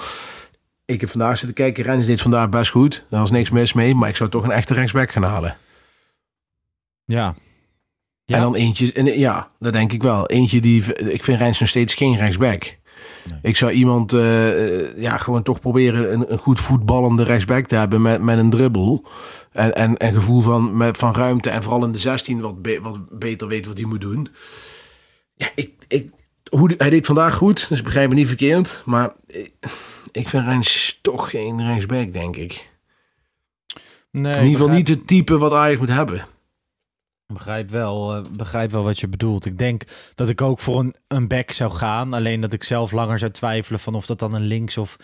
[0.86, 1.83] Ik heb vandaag zitten kijken.
[1.83, 3.05] Rens deed vandaag best goed.
[3.09, 3.95] Daar was niks mis mee.
[3.95, 5.57] Maar ik zou toch een echte rechtsback gaan halen.
[7.05, 7.36] Ja.
[8.25, 8.36] Ja.
[8.36, 10.27] En dan eentje, en, ja, dat denk ik wel.
[10.27, 12.77] Eentje die, ik vind Rens nog steeds geen rechtsback.
[13.41, 18.01] Ik zou iemand, eh, ja, gewoon toch proberen een, een goed voetballende rechtsback te hebben
[18.01, 19.05] met, met een dribbel.
[19.51, 22.79] En, en, en gevoel van, met, van ruimte en vooral in de 16 wat, be-
[22.81, 24.29] wat beter weet wat hij moet doen.
[25.36, 26.09] Ja, ik, ik,
[26.49, 28.81] hoe, hij deed vandaag goed, dus begrijp me niet verkeerd.
[28.86, 29.53] Maar ik,
[30.12, 32.69] ik vind Rens toch geen rechtsback, denk ik.
[34.12, 36.25] Nee, in ieder geval niet het type wat Ajax moet hebben.
[37.34, 39.46] Begrijp wel, eh, begrijp wel wat je bedoelt.
[39.46, 39.84] Ik denk
[40.15, 42.13] dat ik ook voor een, een back zou gaan.
[42.13, 44.96] Alleen dat ik zelf langer zou twijfelen van of dat dan een links- of,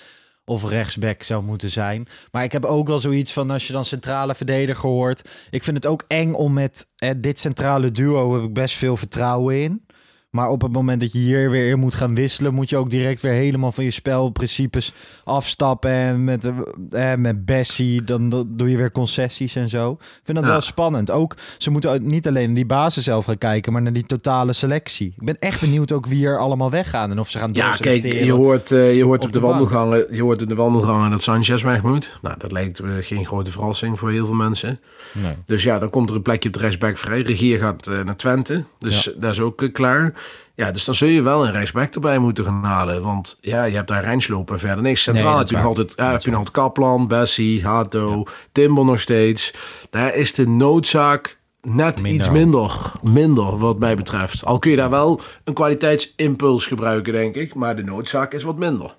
[0.46, 2.08] of rechtsback zou moeten zijn.
[2.32, 5.30] Maar ik heb ook wel zoiets van als je dan centrale verdediger hoort.
[5.50, 8.98] Ik vind het ook eng om met eh, dit centrale duo heb ik best veel
[8.98, 9.86] vertrouwen in.
[10.30, 12.89] Maar op het moment dat je hier weer in moet gaan wisselen, moet je ook
[12.89, 15.92] direct weer helemaal van je spelprincipes afstappen.
[15.92, 16.52] En met,
[16.92, 19.92] eh, met Bessie, dan, doe je weer concessies en zo.
[19.92, 20.52] Ik vind dat Ja.
[20.52, 21.12] wel spannend.
[21.12, 24.54] Ook, ze moeten niet alleen naar die basis zelf gaan kijken, maar naar die totale
[24.54, 25.13] selectie.
[25.20, 28.04] Ik ben echt benieuwd ook wie er allemaal weggaan en of ze gaan Ja, kijk,
[28.04, 31.22] je hoort, eh, je hoort op, op de, wandelgangen, je hoort in de wandelgangen dat
[31.22, 32.18] Sanchez weg moet.
[32.22, 34.80] Nou, dat lijkt me geen grote verrassing voor heel veel mensen.
[35.12, 35.34] Nee.
[35.46, 37.22] Dus ja, dan komt er een plekje op de rechtsback vrij.
[37.22, 40.13] Regier gaat eh, naar Twente, dus dat is ook eh, klaar.
[40.60, 43.02] Ja, dus dan zul je wel een rechtsback erbij moeten gaan halen.
[43.04, 45.04] Want ja, je hebt daar Rijnsloop en verder niks.
[45.04, 48.86] Centraal Nee, heb je nog altijd, ja, heb je nog altijd Kaplan, Bessie, Hato, Timber
[48.86, 49.54] nog steeds.
[49.89, 52.19] Daar is de noodzaak net Minder.
[52.19, 52.91] iets minder.
[53.02, 54.45] Minder wat mij betreft.
[54.45, 57.56] Al kun je daar wel een kwaliteitsimpuls gebruiken, denk ik.
[57.56, 58.98] Maar de noodzaak is wat minder.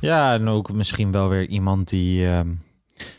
[0.00, 2.48] Ja, en ook misschien wel weer iemand die, ehm,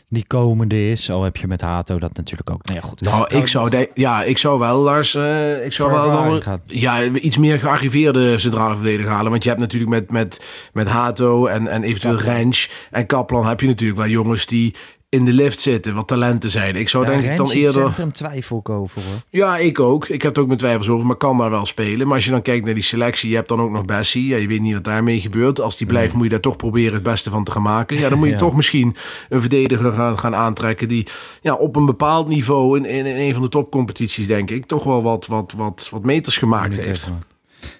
[0.08, 1.10] die komende is.
[1.10, 2.64] Al heb je met Hato dat natuurlijk ook.
[2.64, 3.00] Nou ja, goed.
[3.00, 7.38] Nou, ik zou, de, ja, ik zou wel, Lars, eh, ik zou wel, ja, iets
[7.38, 9.30] meer gearriveerde centrale verdediger halen.
[9.30, 13.60] Want je hebt natuurlijk met, met, met Hato en, en eventueel Rens en Kaplan heb
[13.60, 14.74] je natuurlijk wel jongens die
[15.10, 16.76] in de lift zitten, wat talenten zijn.
[16.76, 17.82] Ik zou Ja, denk ik dan eerder...
[17.82, 19.20] centrum twijfel ik over hoor.
[19.30, 20.08] Ja, ik ook.
[20.08, 22.06] Ik heb er ook mijn twijfels over, maar kan daar wel spelen.
[22.06, 24.26] Maar als je dan kijkt naar die selectie, je hebt dan ook nog Bessie.
[24.26, 25.60] Ja, je weet niet wat daarmee gebeurt.
[25.60, 27.98] Als die blijft, moet je daar toch proberen het beste van te gaan maken.
[27.98, 28.38] Ja, dan moet je Ja.
[28.38, 28.96] toch misschien
[29.28, 31.06] een verdediger gaan, gaan aantrekken die
[31.40, 34.84] ja, op een bepaald niveau in, in, in een van de topcompetities, denk ik, toch
[34.84, 37.02] wel wat, wat, wat, wat meters gemaakt heeft.
[37.06, 37.22] even.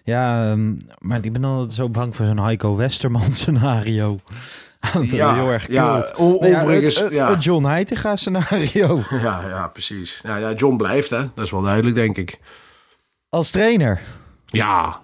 [0.05, 4.19] Ja, ehm, maar ik ben altijd zo bang voor zo'n Heiko Westerman scenario.
[5.03, 7.31] Ja, heel erg ja, overigens, het, het- ja.
[7.31, 9.03] het John Heitinga scenario.
[9.23, 10.21] Ja, ja, precies.
[10.23, 11.29] Ja, ja, John blijft, hè.
[11.35, 12.39] Dat is wel duidelijk, denk ik.
[13.29, 14.01] Als trainer.
[14.47, 15.01] Ja,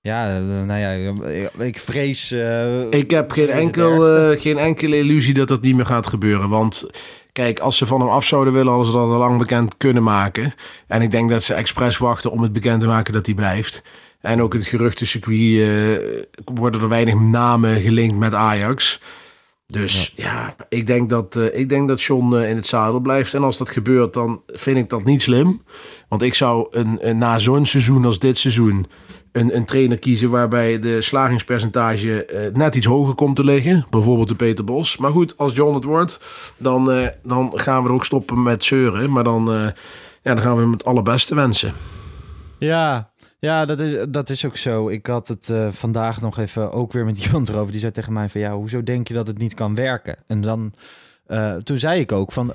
[0.00, 2.30] Ja, eh, nou ja, ik- ik vrees...
[2.30, 6.48] eh, Ik heb geen, enkel, eh, geen enkele illusie dat dat niet meer gaat gebeuren.
[6.48, 6.86] Want
[7.32, 10.02] kijk, als ze van hem af zouden willen, hadden ze dat al lang bekend kunnen
[10.02, 10.54] maken.
[10.86, 13.82] En ik denk dat ze expres wachten om het bekend te maken dat hij blijft.
[14.24, 19.00] En ook in het geruchtencircuit eh worden er weinig namen gelinkt met Ajax.
[19.66, 23.34] Dus ja, ik, denk dat, eh, ik denk dat John eh, in het zadel blijft.
[23.34, 25.62] En als dat gebeurt, dan vind ik dat niet slim.
[26.08, 28.86] Want ik zou een, een, na zo'n seizoen als dit seizoen
[29.32, 33.86] een, een trainer kiezen waarbij de slagingspercentage net iets hoger komt te liggen.
[33.90, 34.96] Bijvoorbeeld de Peter Bos.
[34.96, 36.20] Maar goed, als John het wordt,
[36.56, 39.12] dan, dan gaan we er ook stoppen met zeuren.
[39.12, 39.44] Maar dan,
[40.22, 41.72] ja, dan gaan we hem het allerbeste wensen.
[42.58, 43.10] Ja,
[43.44, 44.88] ja dat, is, dat is ook zo.
[44.88, 47.70] Ik had het eh, vandaag nog even ook weer met iemand erover.
[47.70, 50.16] Die zei tegen mij van, ja, hoezo denk je dat het niet kan werken?
[50.26, 50.72] En dan,
[51.26, 52.54] eh, toen zei ik ook van,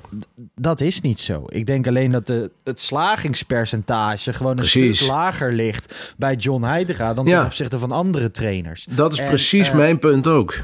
[0.54, 1.44] dat is niet zo.
[1.48, 4.96] Ik denk alleen dat de, het slagingspercentage gewoon een Precies.
[4.98, 7.36] stuk lager ligt bij John Heitinga dan Ja.
[7.38, 8.86] ten opzichte van andere trainers.
[8.90, 10.54] Dat is En, precies eh, mijn punt ook.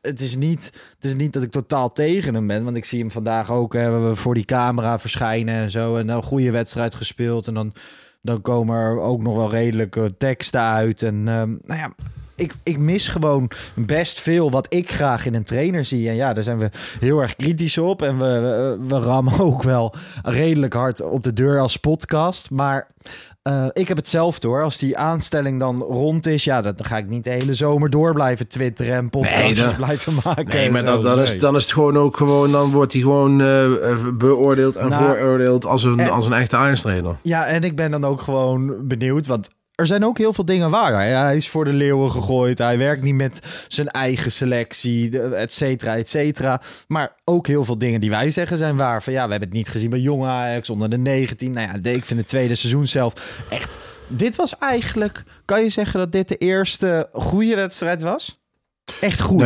[0.00, 2.64] het is, niet, het is niet dat ik totaal tegen hem ben.
[2.64, 5.96] Want ik zie hem vandaag ook hè, we voor die camera verschijnen en zo.
[5.96, 7.46] En een goede wedstrijd gespeeld.
[7.46, 7.72] En dan,
[8.24, 11.02] dan komen er ook nog wel redelijke teksten uit.
[11.02, 11.92] En ehm, nou ja,
[12.34, 16.08] ik, ik mis gewoon best veel wat ik graag in een trainer zie.
[16.08, 18.02] En ja, daar zijn we heel erg kritisch op.
[18.02, 22.50] En we, we, we rammen ook wel redelijk hard op de deur als podcast.
[22.50, 22.86] Maar
[23.44, 24.62] eh, ik heb hetzelfde hoor.
[24.62, 28.12] Als die aanstelling dan rond is, ja, dan ga ik niet de hele zomer door
[28.12, 30.46] blijven twitteren en podcasts Nee, blijven maken.
[30.56, 31.40] Nee, maar dat, dan, is, Nee.
[31.40, 35.04] dan is het gewoon ook gewoon, dan wordt hij gewoon eh, eh, beoordeeld en Nou,
[35.04, 37.16] vooroordeeld als een, en- als een echte Ajax-trainer.
[37.22, 40.70] Ja, en ik ben dan ook gewoon benieuwd, want er zijn ook heel veel dingen
[40.70, 40.92] waar.
[40.92, 42.58] Hij- is voor de leeuwen gegooid.
[42.58, 46.60] Hij werkt niet met zijn eigen selectie, et cetera, et cetera.
[46.88, 49.02] Maar ook heel veel dingen die wij zeggen zijn waar.
[49.02, 51.52] Van ja, we hebben het niet gezien bij jonge Ajax onder de 19.
[51.52, 53.12] Nou ja, ik vind het tweede seizoen zelf
[53.50, 53.76] echt...
[54.08, 55.22] Dit was eigenlijk...
[55.44, 58.40] Kan je zeggen dat dit de eerste goede wedstrijd was?
[59.00, 59.40] Echt goed.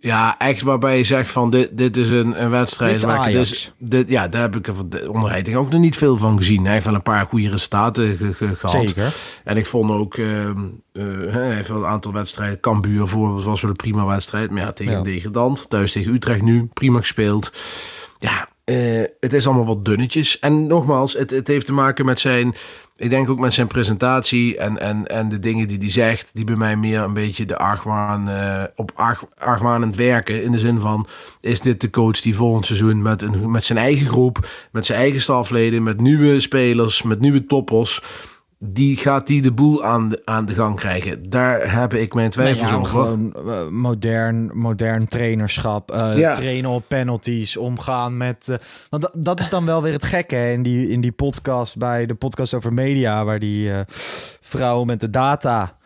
[0.00, 2.92] Ja, echt waarbij je zegt van dit, dit is een, een wedstrijd.
[2.92, 5.08] Dit waar ik- dus, dit, ja, daar heb ik er van de
[5.56, 6.64] ook nog niet veel van gezien.
[6.64, 8.88] Hij heeft wel een paar goede resultaten ge- ge- gehad.
[8.88, 9.14] Zeker.
[9.44, 10.16] En ik vond ook,
[11.30, 12.60] hij heeft wel een aantal wedstrijden.
[12.60, 14.50] Cambuur bijvoorbeeld was wel een prima wedstrijd.
[14.50, 15.02] Maar ja, tegen Ja.
[15.68, 17.52] Thuis tegen Utrecht nu, prima gespeeld.
[18.18, 20.38] Ja, eh, het is allemaal wat dunnetjes.
[20.38, 22.54] En nogmaals, het, het heeft te maken met zijn...
[22.96, 26.30] Ik denk ook met zijn presentatie en, en, en de dingen die hij zegt...
[26.32, 28.28] die bij mij meer een beetje de argwaan...
[28.28, 30.42] eh, op arg, argwanend werken.
[30.42, 31.06] In de zin van,
[31.40, 33.02] is dit de coach die volgend seizoen...
[33.02, 35.82] met, een, met zijn eigen groep, met zijn eigen stafleden...
[35.82, 38.02] met nieuwe spelers, met nieuwe toppers
[38.64, 41.30] die gaat die de boel aan de, aan de gang krijgen.
[41.30, 42.90] Daar heb ik mijn twijfels ja, over.
[42.90, 45.90] gewoon eh, modern, modern trainerschap.
[45.90, 46.34] eh, Ja.
[46.34, 48.48] Trainen op penalties, omgaan met...
[48.48, 48.56] eh,
[48.90, 51.76] want dat, dat is dan wel weer het gekke hè, in, die, in die podcast...
[51.76, 53.24] bij de podcast over media...
[53.24, 53.70] waar die
[54.40, 55.76] vrouw met de data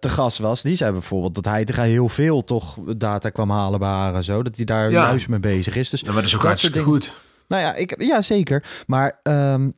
[0.00, 0.62] te gast was.
[0.62, 4.24] Die zei bijvoorbeeld dat hij tegen heel veel toch data kwam halen bij haar en
[4.24, 4.42] zo.
[4.42, 5.02] Dat hij daar Ja.
[5.06, 5.88] juist mee bezig is.
[5.90, 7.14] Dus Ja, maar dat is ook dat hartstikke dingen- goed.
[7.48, 8.64] Nou ja, ik, ja zeker.
[8.86, 9.68] Maar ehm,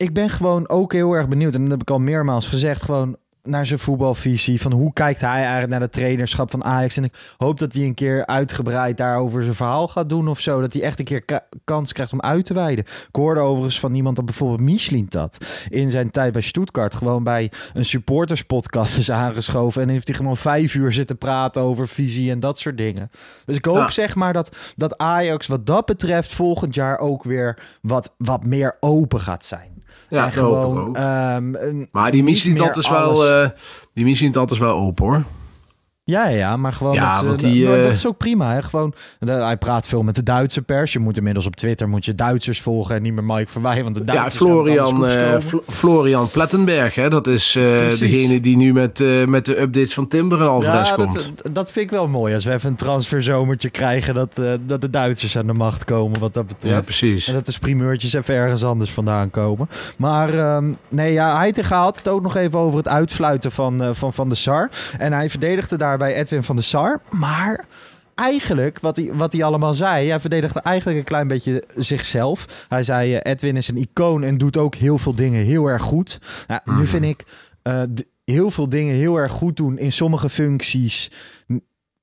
[0.00, 1.54] ik ben gewoon ook heel erg benieuwd.
[1.54, 2.82] En dat heb ik al meermaals gezegd.
[2.82, 4.60] Gewoon naar zijn voetbalvisie.
[4.60, 6.96] Van hoe kijkt hij eigenlijk naar de trainerschap van Ajax.
[6.96, 10.60] En ik hoop dat hij een keer uitgebreid daarover zijn verhaal gaat doen of zo.
[10.60, 12.84] Dat hij echt een keer ka- kans krijgt om uit te wijden.
[12.84, 17.24] Ik hoorde overigens van iemand dat bijvoorbeeld Michelin dat in zijn tijd bij Stuttgart gewoon
[17.24, 19.82] bij een supporterspodcast is aangeschoven.
[19.82, 23.10] En heeft hij gewoon vijf uur zitten praten over visie en dat soort dingen.
[23.44, 23.90] Dus ik hoop Ja.
[23.90, 28.76] zeg maar dat, dat Ajax wat dat betreft volgend jaar ook weer wat, wat meer
[28.80, 29.79] open gaat zijn.
[30.10, 30.96] Ja, En dat hoop ik gewoon, ook.
[31.54, 33.48] een- Maar die niet missie is wel, eh,
[33.94, 35.22] die missie dat is wel open hoor.
[36.10, 38.52] Ja, ja, ja, maar gewoon Ja, dat, eh, die, dat, eh, dat is ook prima.
[38.52, 38.62] Hè?
[38.62, 40.92] Gewoon, de- hij praat veel met de Duitse pers.
[40.92, 43.94] Je moet inmiddels op Twitter moet je Duitsers volgen en niet meer Mike Verwij, want
[43.94, 45.38] de Ja, Duitsers alle Florian, eh.
[45.40, 47.08] Fl- Florian Plettenberg, hè?
[47.10, 47.98] dat is eh, Precies.
[47.98, 51.32] degene die nu met, eh, met de updates van Timber en Alvarez ja, komt.
[51.42, 52.34] dat, dat vind ik wel mooi.
[52.34, 56.20] Als we even een transferzomertje krijgen, dat, eh, dat de Duitsers aan de macht komen
[56.20, 56.74] wat dat betreft.
[56.74, 57.28] ja, precies.
[57.28, 59.68] En dat de primeurtjes even ergens anders vandaan komen.
[59.96, 63.88] Maar ehm, nee, ja, Heitinga had het ook nog even over het uitfluiten van, eh,
[63.92, 64.68] van Van de Sar.
[64.98, 67.00] En hij verdedigde daarbij Edwin van de Sar.
[67.10, 67.64] Maar
[68.14, 72.66] eigenlijk, wat hij, wat hij allemaal zei, hij verdedigde eigenlijk een klein beetje zichzelf.
[72.68, 75.82] Hij zei, eh, Edwin is een icoon en doet ook heel veel dingen heel erg
[75.82, 76.20] goed.
[76.46, 77.24] Nou, Nu vind ik
[77.62, 77.82] eh,
[78.24, 81.10] heel veel dingen heel erg goed doen in sommige functies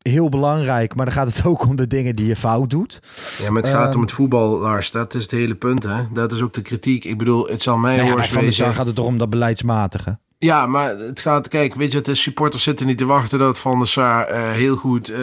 [0.01, 0.95] heel belangrijk.
[0.95, 2.99] Maar dan gaat het ook om de dingen die je fout doet.
[3.41, 4.91] Ja, maar het gaat Ehm, om het voetbal, Lars.
[4.91, 6.03] Dat is het hele punt, hè.
[6.13, 7.03] Dat is ook de kritiek.
[7.03, 9.05] Ik bedoel, het zal mij Nou ja, bij hoors van de Sar gaat het toch
[9.05, 10.19] om dat beleidsmatige.
[10.39, 13.77] Ja, maar het gaat, kijk, weet je, de supporters zitten niet te wachten dat Van
[13.77, 15.19] der Sar eh, heel goed eh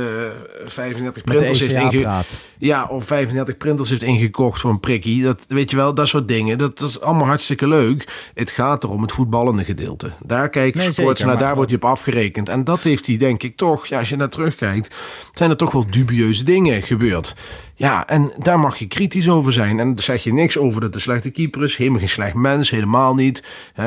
[0.66, 2.02] 35 Met printers heeft ECA inge...
[2.02, 2.32] praat.
[2.58, 5.22] Ja, of 35 printers heeft ingekocht voor een prikkie.
[5.22, 6.58] Dat weet je wel, dat soort dingen.
[6.58, 8.30] Dat, dat is allemaal hartstikke leuk.
[8.34, 10.10] Het gaat erom het voetballende gedeelte.
[10.20, 12.48] Daar kijken Nee, supporters naar, daar wordt hij op afgerekend.
[12.48, 14.94] En dat heeft hij, denk ik, toch, ja, als je naar terugkijkt,
[15.32, 17.34] zijn er toch wel dubieuze dingen gebeurd.
[17.76, 19.80] Ja, en daar mag je kritisch over zijn.
[19.80, 21.76] En dan zeg je niks over dat de slechte keeper is.
[21.76, 23.44] Helemaal geen slecht mens, helemaal niet.
[23.74, 23.84] Eh,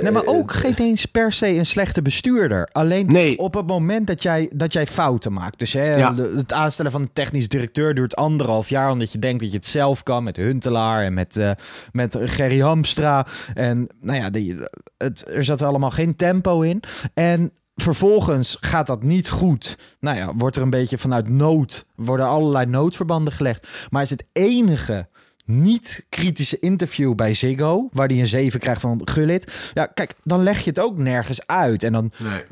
[0.00, 2.68] Nee, maar ook geen eens per se een slechte bestuurder.
[2.72, 3.38] Alleen Nee.
[3.38, 5.58] op het moment dat jij, dat jij fouten maakt.
[5.58, 6.14] Dus hè, Ja.
[6.14, 8.90] het aanstellen van een technisch directeur duurt anderhalf jaar.
[8.90, 11.50] Omdat je denkt dat je het zelf kan met Huntelaar en met, eh,
[11.92, 13.26] met Gerry Hamstra.
[13.54, 14.56] En nou ja, die,
[14.98, 16.82] het, er zat allemaal geen tempo in.
[17.14, 19.76] En vervolgens gaat dat niet goed.
[20.00, 23.68] Nou ja, wordt er een beetje vanuit nood, worden allerlei noodverbanden gelegd.
[23.90, 25.08] Maar is het enige
[25.46, 29.70] niet kritische interview bij Ziggo, waar hij een 7 krijgt van Gullit.
[29.74, 31.82] Ja, kijk, dan leg je het ook nergens uit.
[31.82, 32.44] En dan Nee.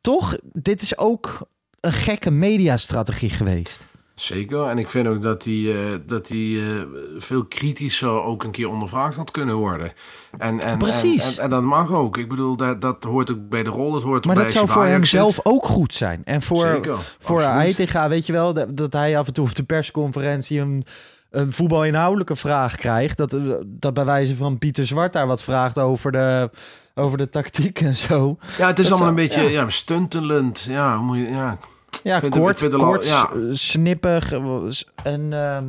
[0.00, 1.48] toch, dit is ook
[1.80, 3.86] een gekke mediastrategie geweest.
[4.14, 4.66] Zeker.
[4.66, 6.82] En ik vind ook dat hij, eh, dat hij eh,
[7.16, 9.92] veel kritischer ook een keer ondervraagd had kunnen worden.
[10.38, 11.24] En, en, Precies.
[11.24, 12.16] En, en, en dat mag ook.
[12.16, 13.92] Ik bedoel, dat, dat hoort ook bij de rol.
[13.92, 15.20] Dat hoort Maar bij dat zou voor bij hem Ajax zit.
[15.20, 16.22] zelf ook goed zijn.
[16.24, 17.42] En voor, Zeker, voor.
[17.42, 20.84] Heitinga, weet je wel, dat, dat hij af en toe op de persconferentie een,
[21.32, 23.16] een voetbalinhoudelijke vraag krijgt.
[23.16, 26.50] Dat, dat bij wijze van Pieter Zwart daar wat vraagt over de,
[26.94, 28.36] over de tactiek en zo.
[28.58, 29.68] Ja, het is Dat allemaal een beetje ja.
[29.70, 30.62] stuntelend.
[30.68, 31.58] Ja, moet je, ja.
[32.02, 33.30] Ja, Vind het- kort, het al- kort, ja.
[33.50, 34.64] snippig eh,
[35.04, 35.64] en ehm,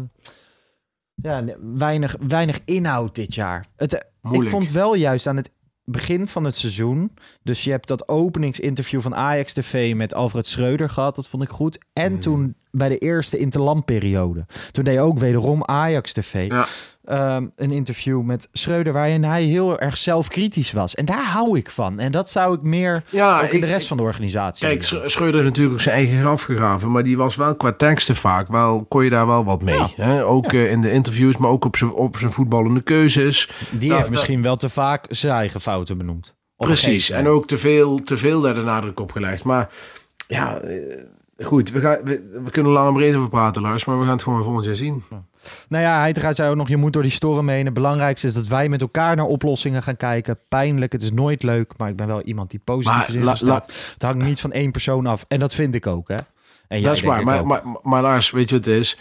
[1.16, 1.44] ja,
[1.78, 3.66] weinig, weinig inhoud dit jaar.
[3.76, 5.50] Het, eh, ik vond wel juist aan het
[5.86, 7.12] begin van het seizoen,
[7.44, 11.50] dus je hebt dat openingsinterview van Ajax TV met Alfred Schreuder gehad, dat vond ik
[11.50, 11.86] goed.
[11.94, 12.20] En Mm.
[12.20, 16.48] toen bij de eerste interlandperiode, toen deed je ook wederom Ajax TV.
[16.52, 16.66] Ja.
[17.06, 20.96] ehm, een interview met Schreuder waarin hij heel erg zelfkritisch was.
[20.96, 22.00] En daar hou ik van.
[22.00, 24.84] En dat zou ik meer Ja, ook in de ik- rest van de organisatie Kijk,
[24.84, 26.92] Schreuder heeft natuurlijk zijn eigen graf gegraven.
[26.92, 29.78] Maar die was wel qua teksten vaak wel, kon je daar wel wat mee.
[29.78, 29.90] Ja.
[29.96, 30.26] Hè?
[30.26, 33.50] Ook eh, in de interviews, maar ook op zijn, op zijn voetballende keuzes.
[33.72, 36.36] Die Da- heeft misschien wel te vaak zijn eigen fouten benoemd.
[36.58, 37.10] Precies.
[37.10, 39.44] En ook te veel, te veel daar de nadruk op gelegd.
[39.44, 39.70] Maar
[40.28, 40.78] ja, eh,
[41.44, 41.72] goed.
[41.72, 43.86] We, gaan, we, we kunnen lang en breed over praten, Lars.
[43.86, 45.04] Maar we gaan het gewoon volgend jaar zien.
[45.70, 47.66] Nou ja, hij zei ook nog, je moet door die storm heen.
[47.66, 50.40] Het belangrijkste is dat wij met elkaar naar oplossingen gaan kijken.
[50.50, 51.74] Pijnlijk, het is nooit leuk.
[51.78, 53.64] Maar ik ben wel iemand die positief is la-.
[53.94, 55.26] Het hangt niet van één persoon af.
[55.28, 56.16] En dat vind ik ook, hè.
[56.68, 57.24] En jij dat is waar.
[57.24, 58.98] Maar, maar, maar Lars, weet je wat het is?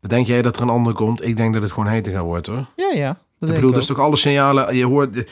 [0.00, 1.24] Denk jij dat er een ander komt?
[1.26, 2.66] Ik denk dat het gewoon heter gaat worden, hoor.
[2.76, 3.18] Ja, ja.
[3.38, 3.82] Dat Ik bedoel, ook.
[3.82, 4.76] toch alle signalen...
[4.76, 5.14] Je hoort...
[5.14, 5.24] Je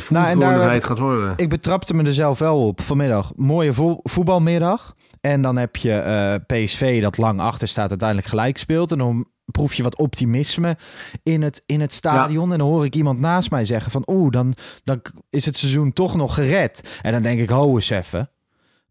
[0.00, 1.32] voelt Nou, en daar- dat hij het gaat worden.
[1.36, 3.32] Ik betrapte me er zelf wel op vanmiddag.
[3.36, 4.94] Mooie vo- voetbalmiddag.
[5.24, 8.92] En dan heb je eh, PSV dat lang achter staat, uiteindelijk gelijk speelt.
[8.92, 10.76] En om proef je wat optimisme
[11.22, 12.52] in het, in het stadion.
[12.52, 14.02] En dan hoor ik iemand naast mij zeggen van...
[14.06, 16.98] oeh, dan, dan is het seizoen toch nog gered.
[17.02, 18.30] En dan denk ik, ho eens even.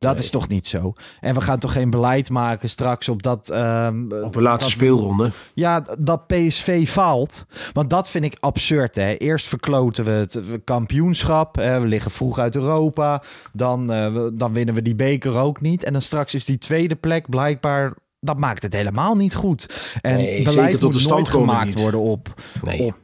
[0.03, 0.93] Dat is toch niet zo.
[1.19, 3.49] En we gaan toch geen beleid maken straks op dat...
[3.49, 5.31] ehm, Op de laatste dat- speelronde.
[5.53, 7.45] ja, dat PSV faalt.
[7.73, 8.95] Want dat vind ik absurd.
[8.95, 9.13] Hè?
[9.13, 11.55] Eerst verkloten we het kampioenschap.
[11.55, 11.79] Hè?
[11.79, 13.23] We liggen vroeg uit Europa.
[13.53, 15.83] Dan, eh, dan winnen we die beker ook niet.
[15.83, 17.93] En dan straks is die tweede plek blijkbaar...
[18.19, 19.91] Dat maakt het helemaal niet goed.
[20.01, 21.79] En Nee, beleid tot moet de stand nooit gemaakt niet.
[21.81, 22.95] worden op, Nee, op,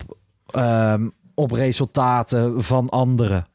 [0.47, 3.45] ehm, op resultaten van anderen.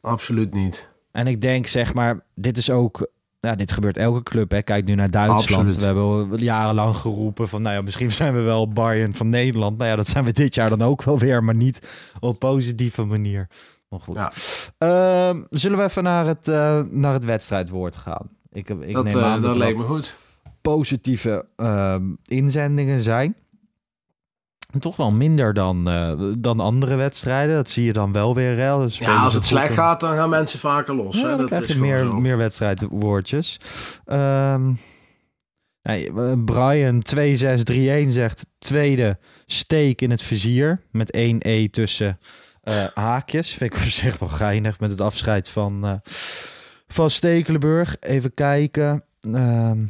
[0.00, 0.88] absoluut niet.
[1.16, 3.10] En ik denk, zeg maar, dit is ook...
[3.40, 4.50] Ja, dit gebeurt elke club.
[4.50, 4.62] Hè.
[4.62, 5.66] Kijk nu naar Duitsland.
[5.66, 5.76] Absoluut.
[5.76, 7.62] We hebben jarenlang geroepen van...
[7.62, 9.78] nou ja, misschien zijn we wel Bayern van Nederland.
[9.78, 11.44] Nou ja, dat zijn we dit jaar dan ook wel weer...
[11.44, 11.88] maar niet
[12.20, 13.48] op positieve manier.
[13.88, 14.16] Maar goed.
[14.16, 14.32] Ja.
[14.78, 18.28] Ehm, zullen we even naar het, eh, naar het wedstrijdwoord gaan?
[18.52, 20.16] Ik, ik Dat, neem eh, aan dat, dat lijkt me goed.
[20.60, 23.36] positieve ehm, inzendingen zijn.
[24.78, 27.54] Toch wel minder dan, eh, dan andere wedstrijden.
[27.54, 28.56] Dat zie je dan wel weer.
[28.58, 28.88] Hè.
[28.88, 31.16] Spelen Ja, als het slecht gaat, dan gaan mensen vaker los.
[31.16, 31.28] ja, hè?
[31.28, 32.12] dan Dat krijg is je meer, zo.
[32.20, 33.60] meer wedstrijdwoordjes.
[34.04, 34.72] Ehm
[35.82, 40.80] nee, eh, Brian 2631 zegt tweede steek in het vizier.
[40.90, 42.18] Met één E tussen
[42.62, 43.54] eh, haakjes.
[43.54, 45.94] Vind ik op zich wel geinig met het afscheid van, eh,
[46.88, 47.96] van Stekelenburg.
[48.00, 49.04] Even kijken.
[49.32, 49.84] Ehm,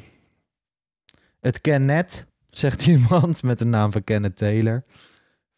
[1.40, 2.26] het ken net,
[2.58, 4.84] zegt iemand met de naam van Kenneth Taylor.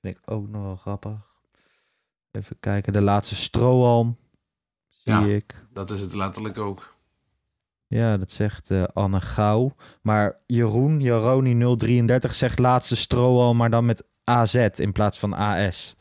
[0.01, 1.17] Vind ik ook nog wel grappig.
[2.31, 4.17] Even kijken, de laatste strohalm.
[4.89, 5.21] Zie Ja.
[5.25, 5.55] ik.
[5.73, 6.97] Dat is het letterlijk ook.
[7.87, 9.75] Ja, dat zegt eh, Anne Gauw.
[10.03, 15.97] Maar Jeroen, Jeroni 033 zegt laatste strohalm, maar dan met AZ in plaats van AS.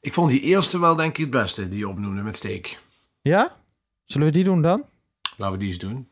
[0.00, 2.78] Ik vond die eerste wel denk ik het beste, die je opnoemde met steek.
[3.22, 3.56] Ja?
[4.04, 4.84] Zullen we die doen dan?
[5.36, 6.08] Laten we die eens doen.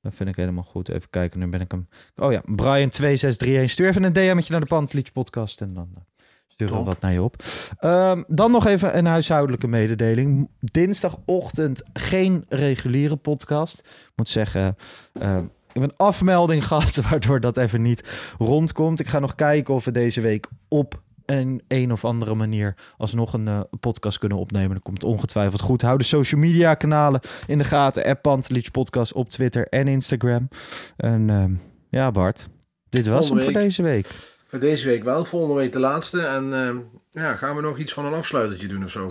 [0.00, 0.88] Dat vind ik helemaal goed.
[0.88, 1.88] Even kijken, nu ben ik hem...
[2.16, 3.64] Oh ja, Brian2631.
[3.64, 6.02] Stuur even een DM'tje naar de Pantelich podcast en dan eh,
[6.48, 6.92] sturen we Top.
[6.92, 7.42] wat naar je op.
[7.78, 10.50] Ehm, dan nog even een huishoudelijke mededeling.
[10.60, 13.78] Dinsdagochtend geen reguliere podcast.
[13.78, 14.76] Ik moet zeggen,
[15.12, 19.00] eh, ik heb een afmelding gehad waardoor dat even niet rondkomt.
[19.00, 23.32] Ik ga nog kijken of we deze week op een een of andere manier alsnog
[23.32, 24.70] een eh, podcast kunnen opnemen.
[24.70, 25.82] Dat komt ongetwijfeld goed.
[25.82, 28.04] Hou de social media kanalen in de gaten.
[28.04, 30.48] App Pantelich Podcast op Twitter en Instagram.
[30.96, 31.52] En ehm,
[31.88, 32.46] ja, Bart,
[32.88, 33.68] dit was Volgende hem voor week.
[33.68, 34.06] deze week.
[34.48, 36.20] Voor deze week wel, volgende week de laatste.
[36.20, 36.76] En ehm,
[37.10, 39.06] ja, gaan we nog iets van een afsluitertje doen of zo?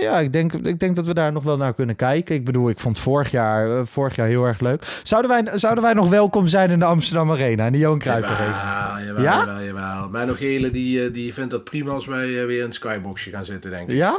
[0.00, 2.34] Nou ja, ik denk, ik denk dat we daar nog wel naar kunnen kijken.
[2.34, 5.00] Ik bedoel, ik vond vorig jaar, eh, vorig jaar heel erg leuk.
[5.02, 8.28] Zouden wij, zouden wij nog welkom zijn in de Amsterdam Arena, in de Johan Cruijff
[8.28, 9.00] Arena?
[9.06, 9.36] Jawel, Ja?
[9.46, 10.08] jawel, jawel.
[10.08, 12.74] Mijn nog hele, die, eh, die vindt dat prima als wij eh, weer in het
[12.74, 13.96] skyboxje gaan zitten, denk ik.
[13.96, 14.16] Ja?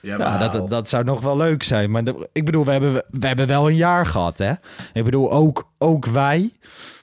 [0.00, 0.26] Jawel.
[0.26, 1.90] Ja, dat, dat zou nog wel leuk zijn.
[1.90, 4.52] Maar de- ik bedoel, we hebben, we hebben wel een jaar gehad, hè?
[4.92, 6.50] Ik bedoel, ook, ook wij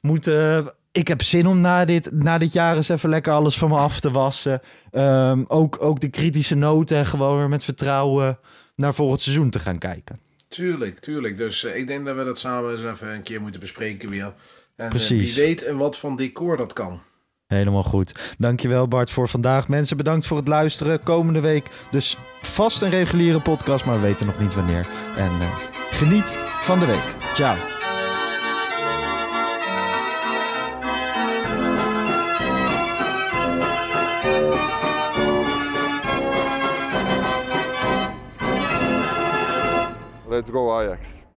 [0.02, 0.72] moeten...
[0.92, 3.78] Ik heb zin om na dit, na dit jaar eens even lekker alles van me
[3.78, 4.62] af te wassen.
[4.92, 8.40] Ehm, ook, ook de kritische noten en gewoon weer met vertrouwen
[8.76, 10.20] naar volgend seizoen te gaan kijken.
[10.48, 11.38] Tuurlijk, tuurlijk.
[11.38, 14.34] Dus eh, ik denk dat we dat samen eens even een keer moeten bespreken weer.
[14.76, 17.02] En eh, wie weet en wat van decor dat kan.
[17.48, 18.36] Helemaal goed.
[18.38, 19.68] Dankjewel Bart voor vandaag.
[19.68, 21.04] Mensen, bedankt voor het luisteren.
[21.04, 24.88] Komende week dus vast een reguliere podcast, maar we weten nog niet wanneer.
[25.18, 25.56] En eh,
[25.92, 27.34] geniet van de week.
[27.34, 27.81] Ciao.
[40.32, 41.21] Let's go Ajax.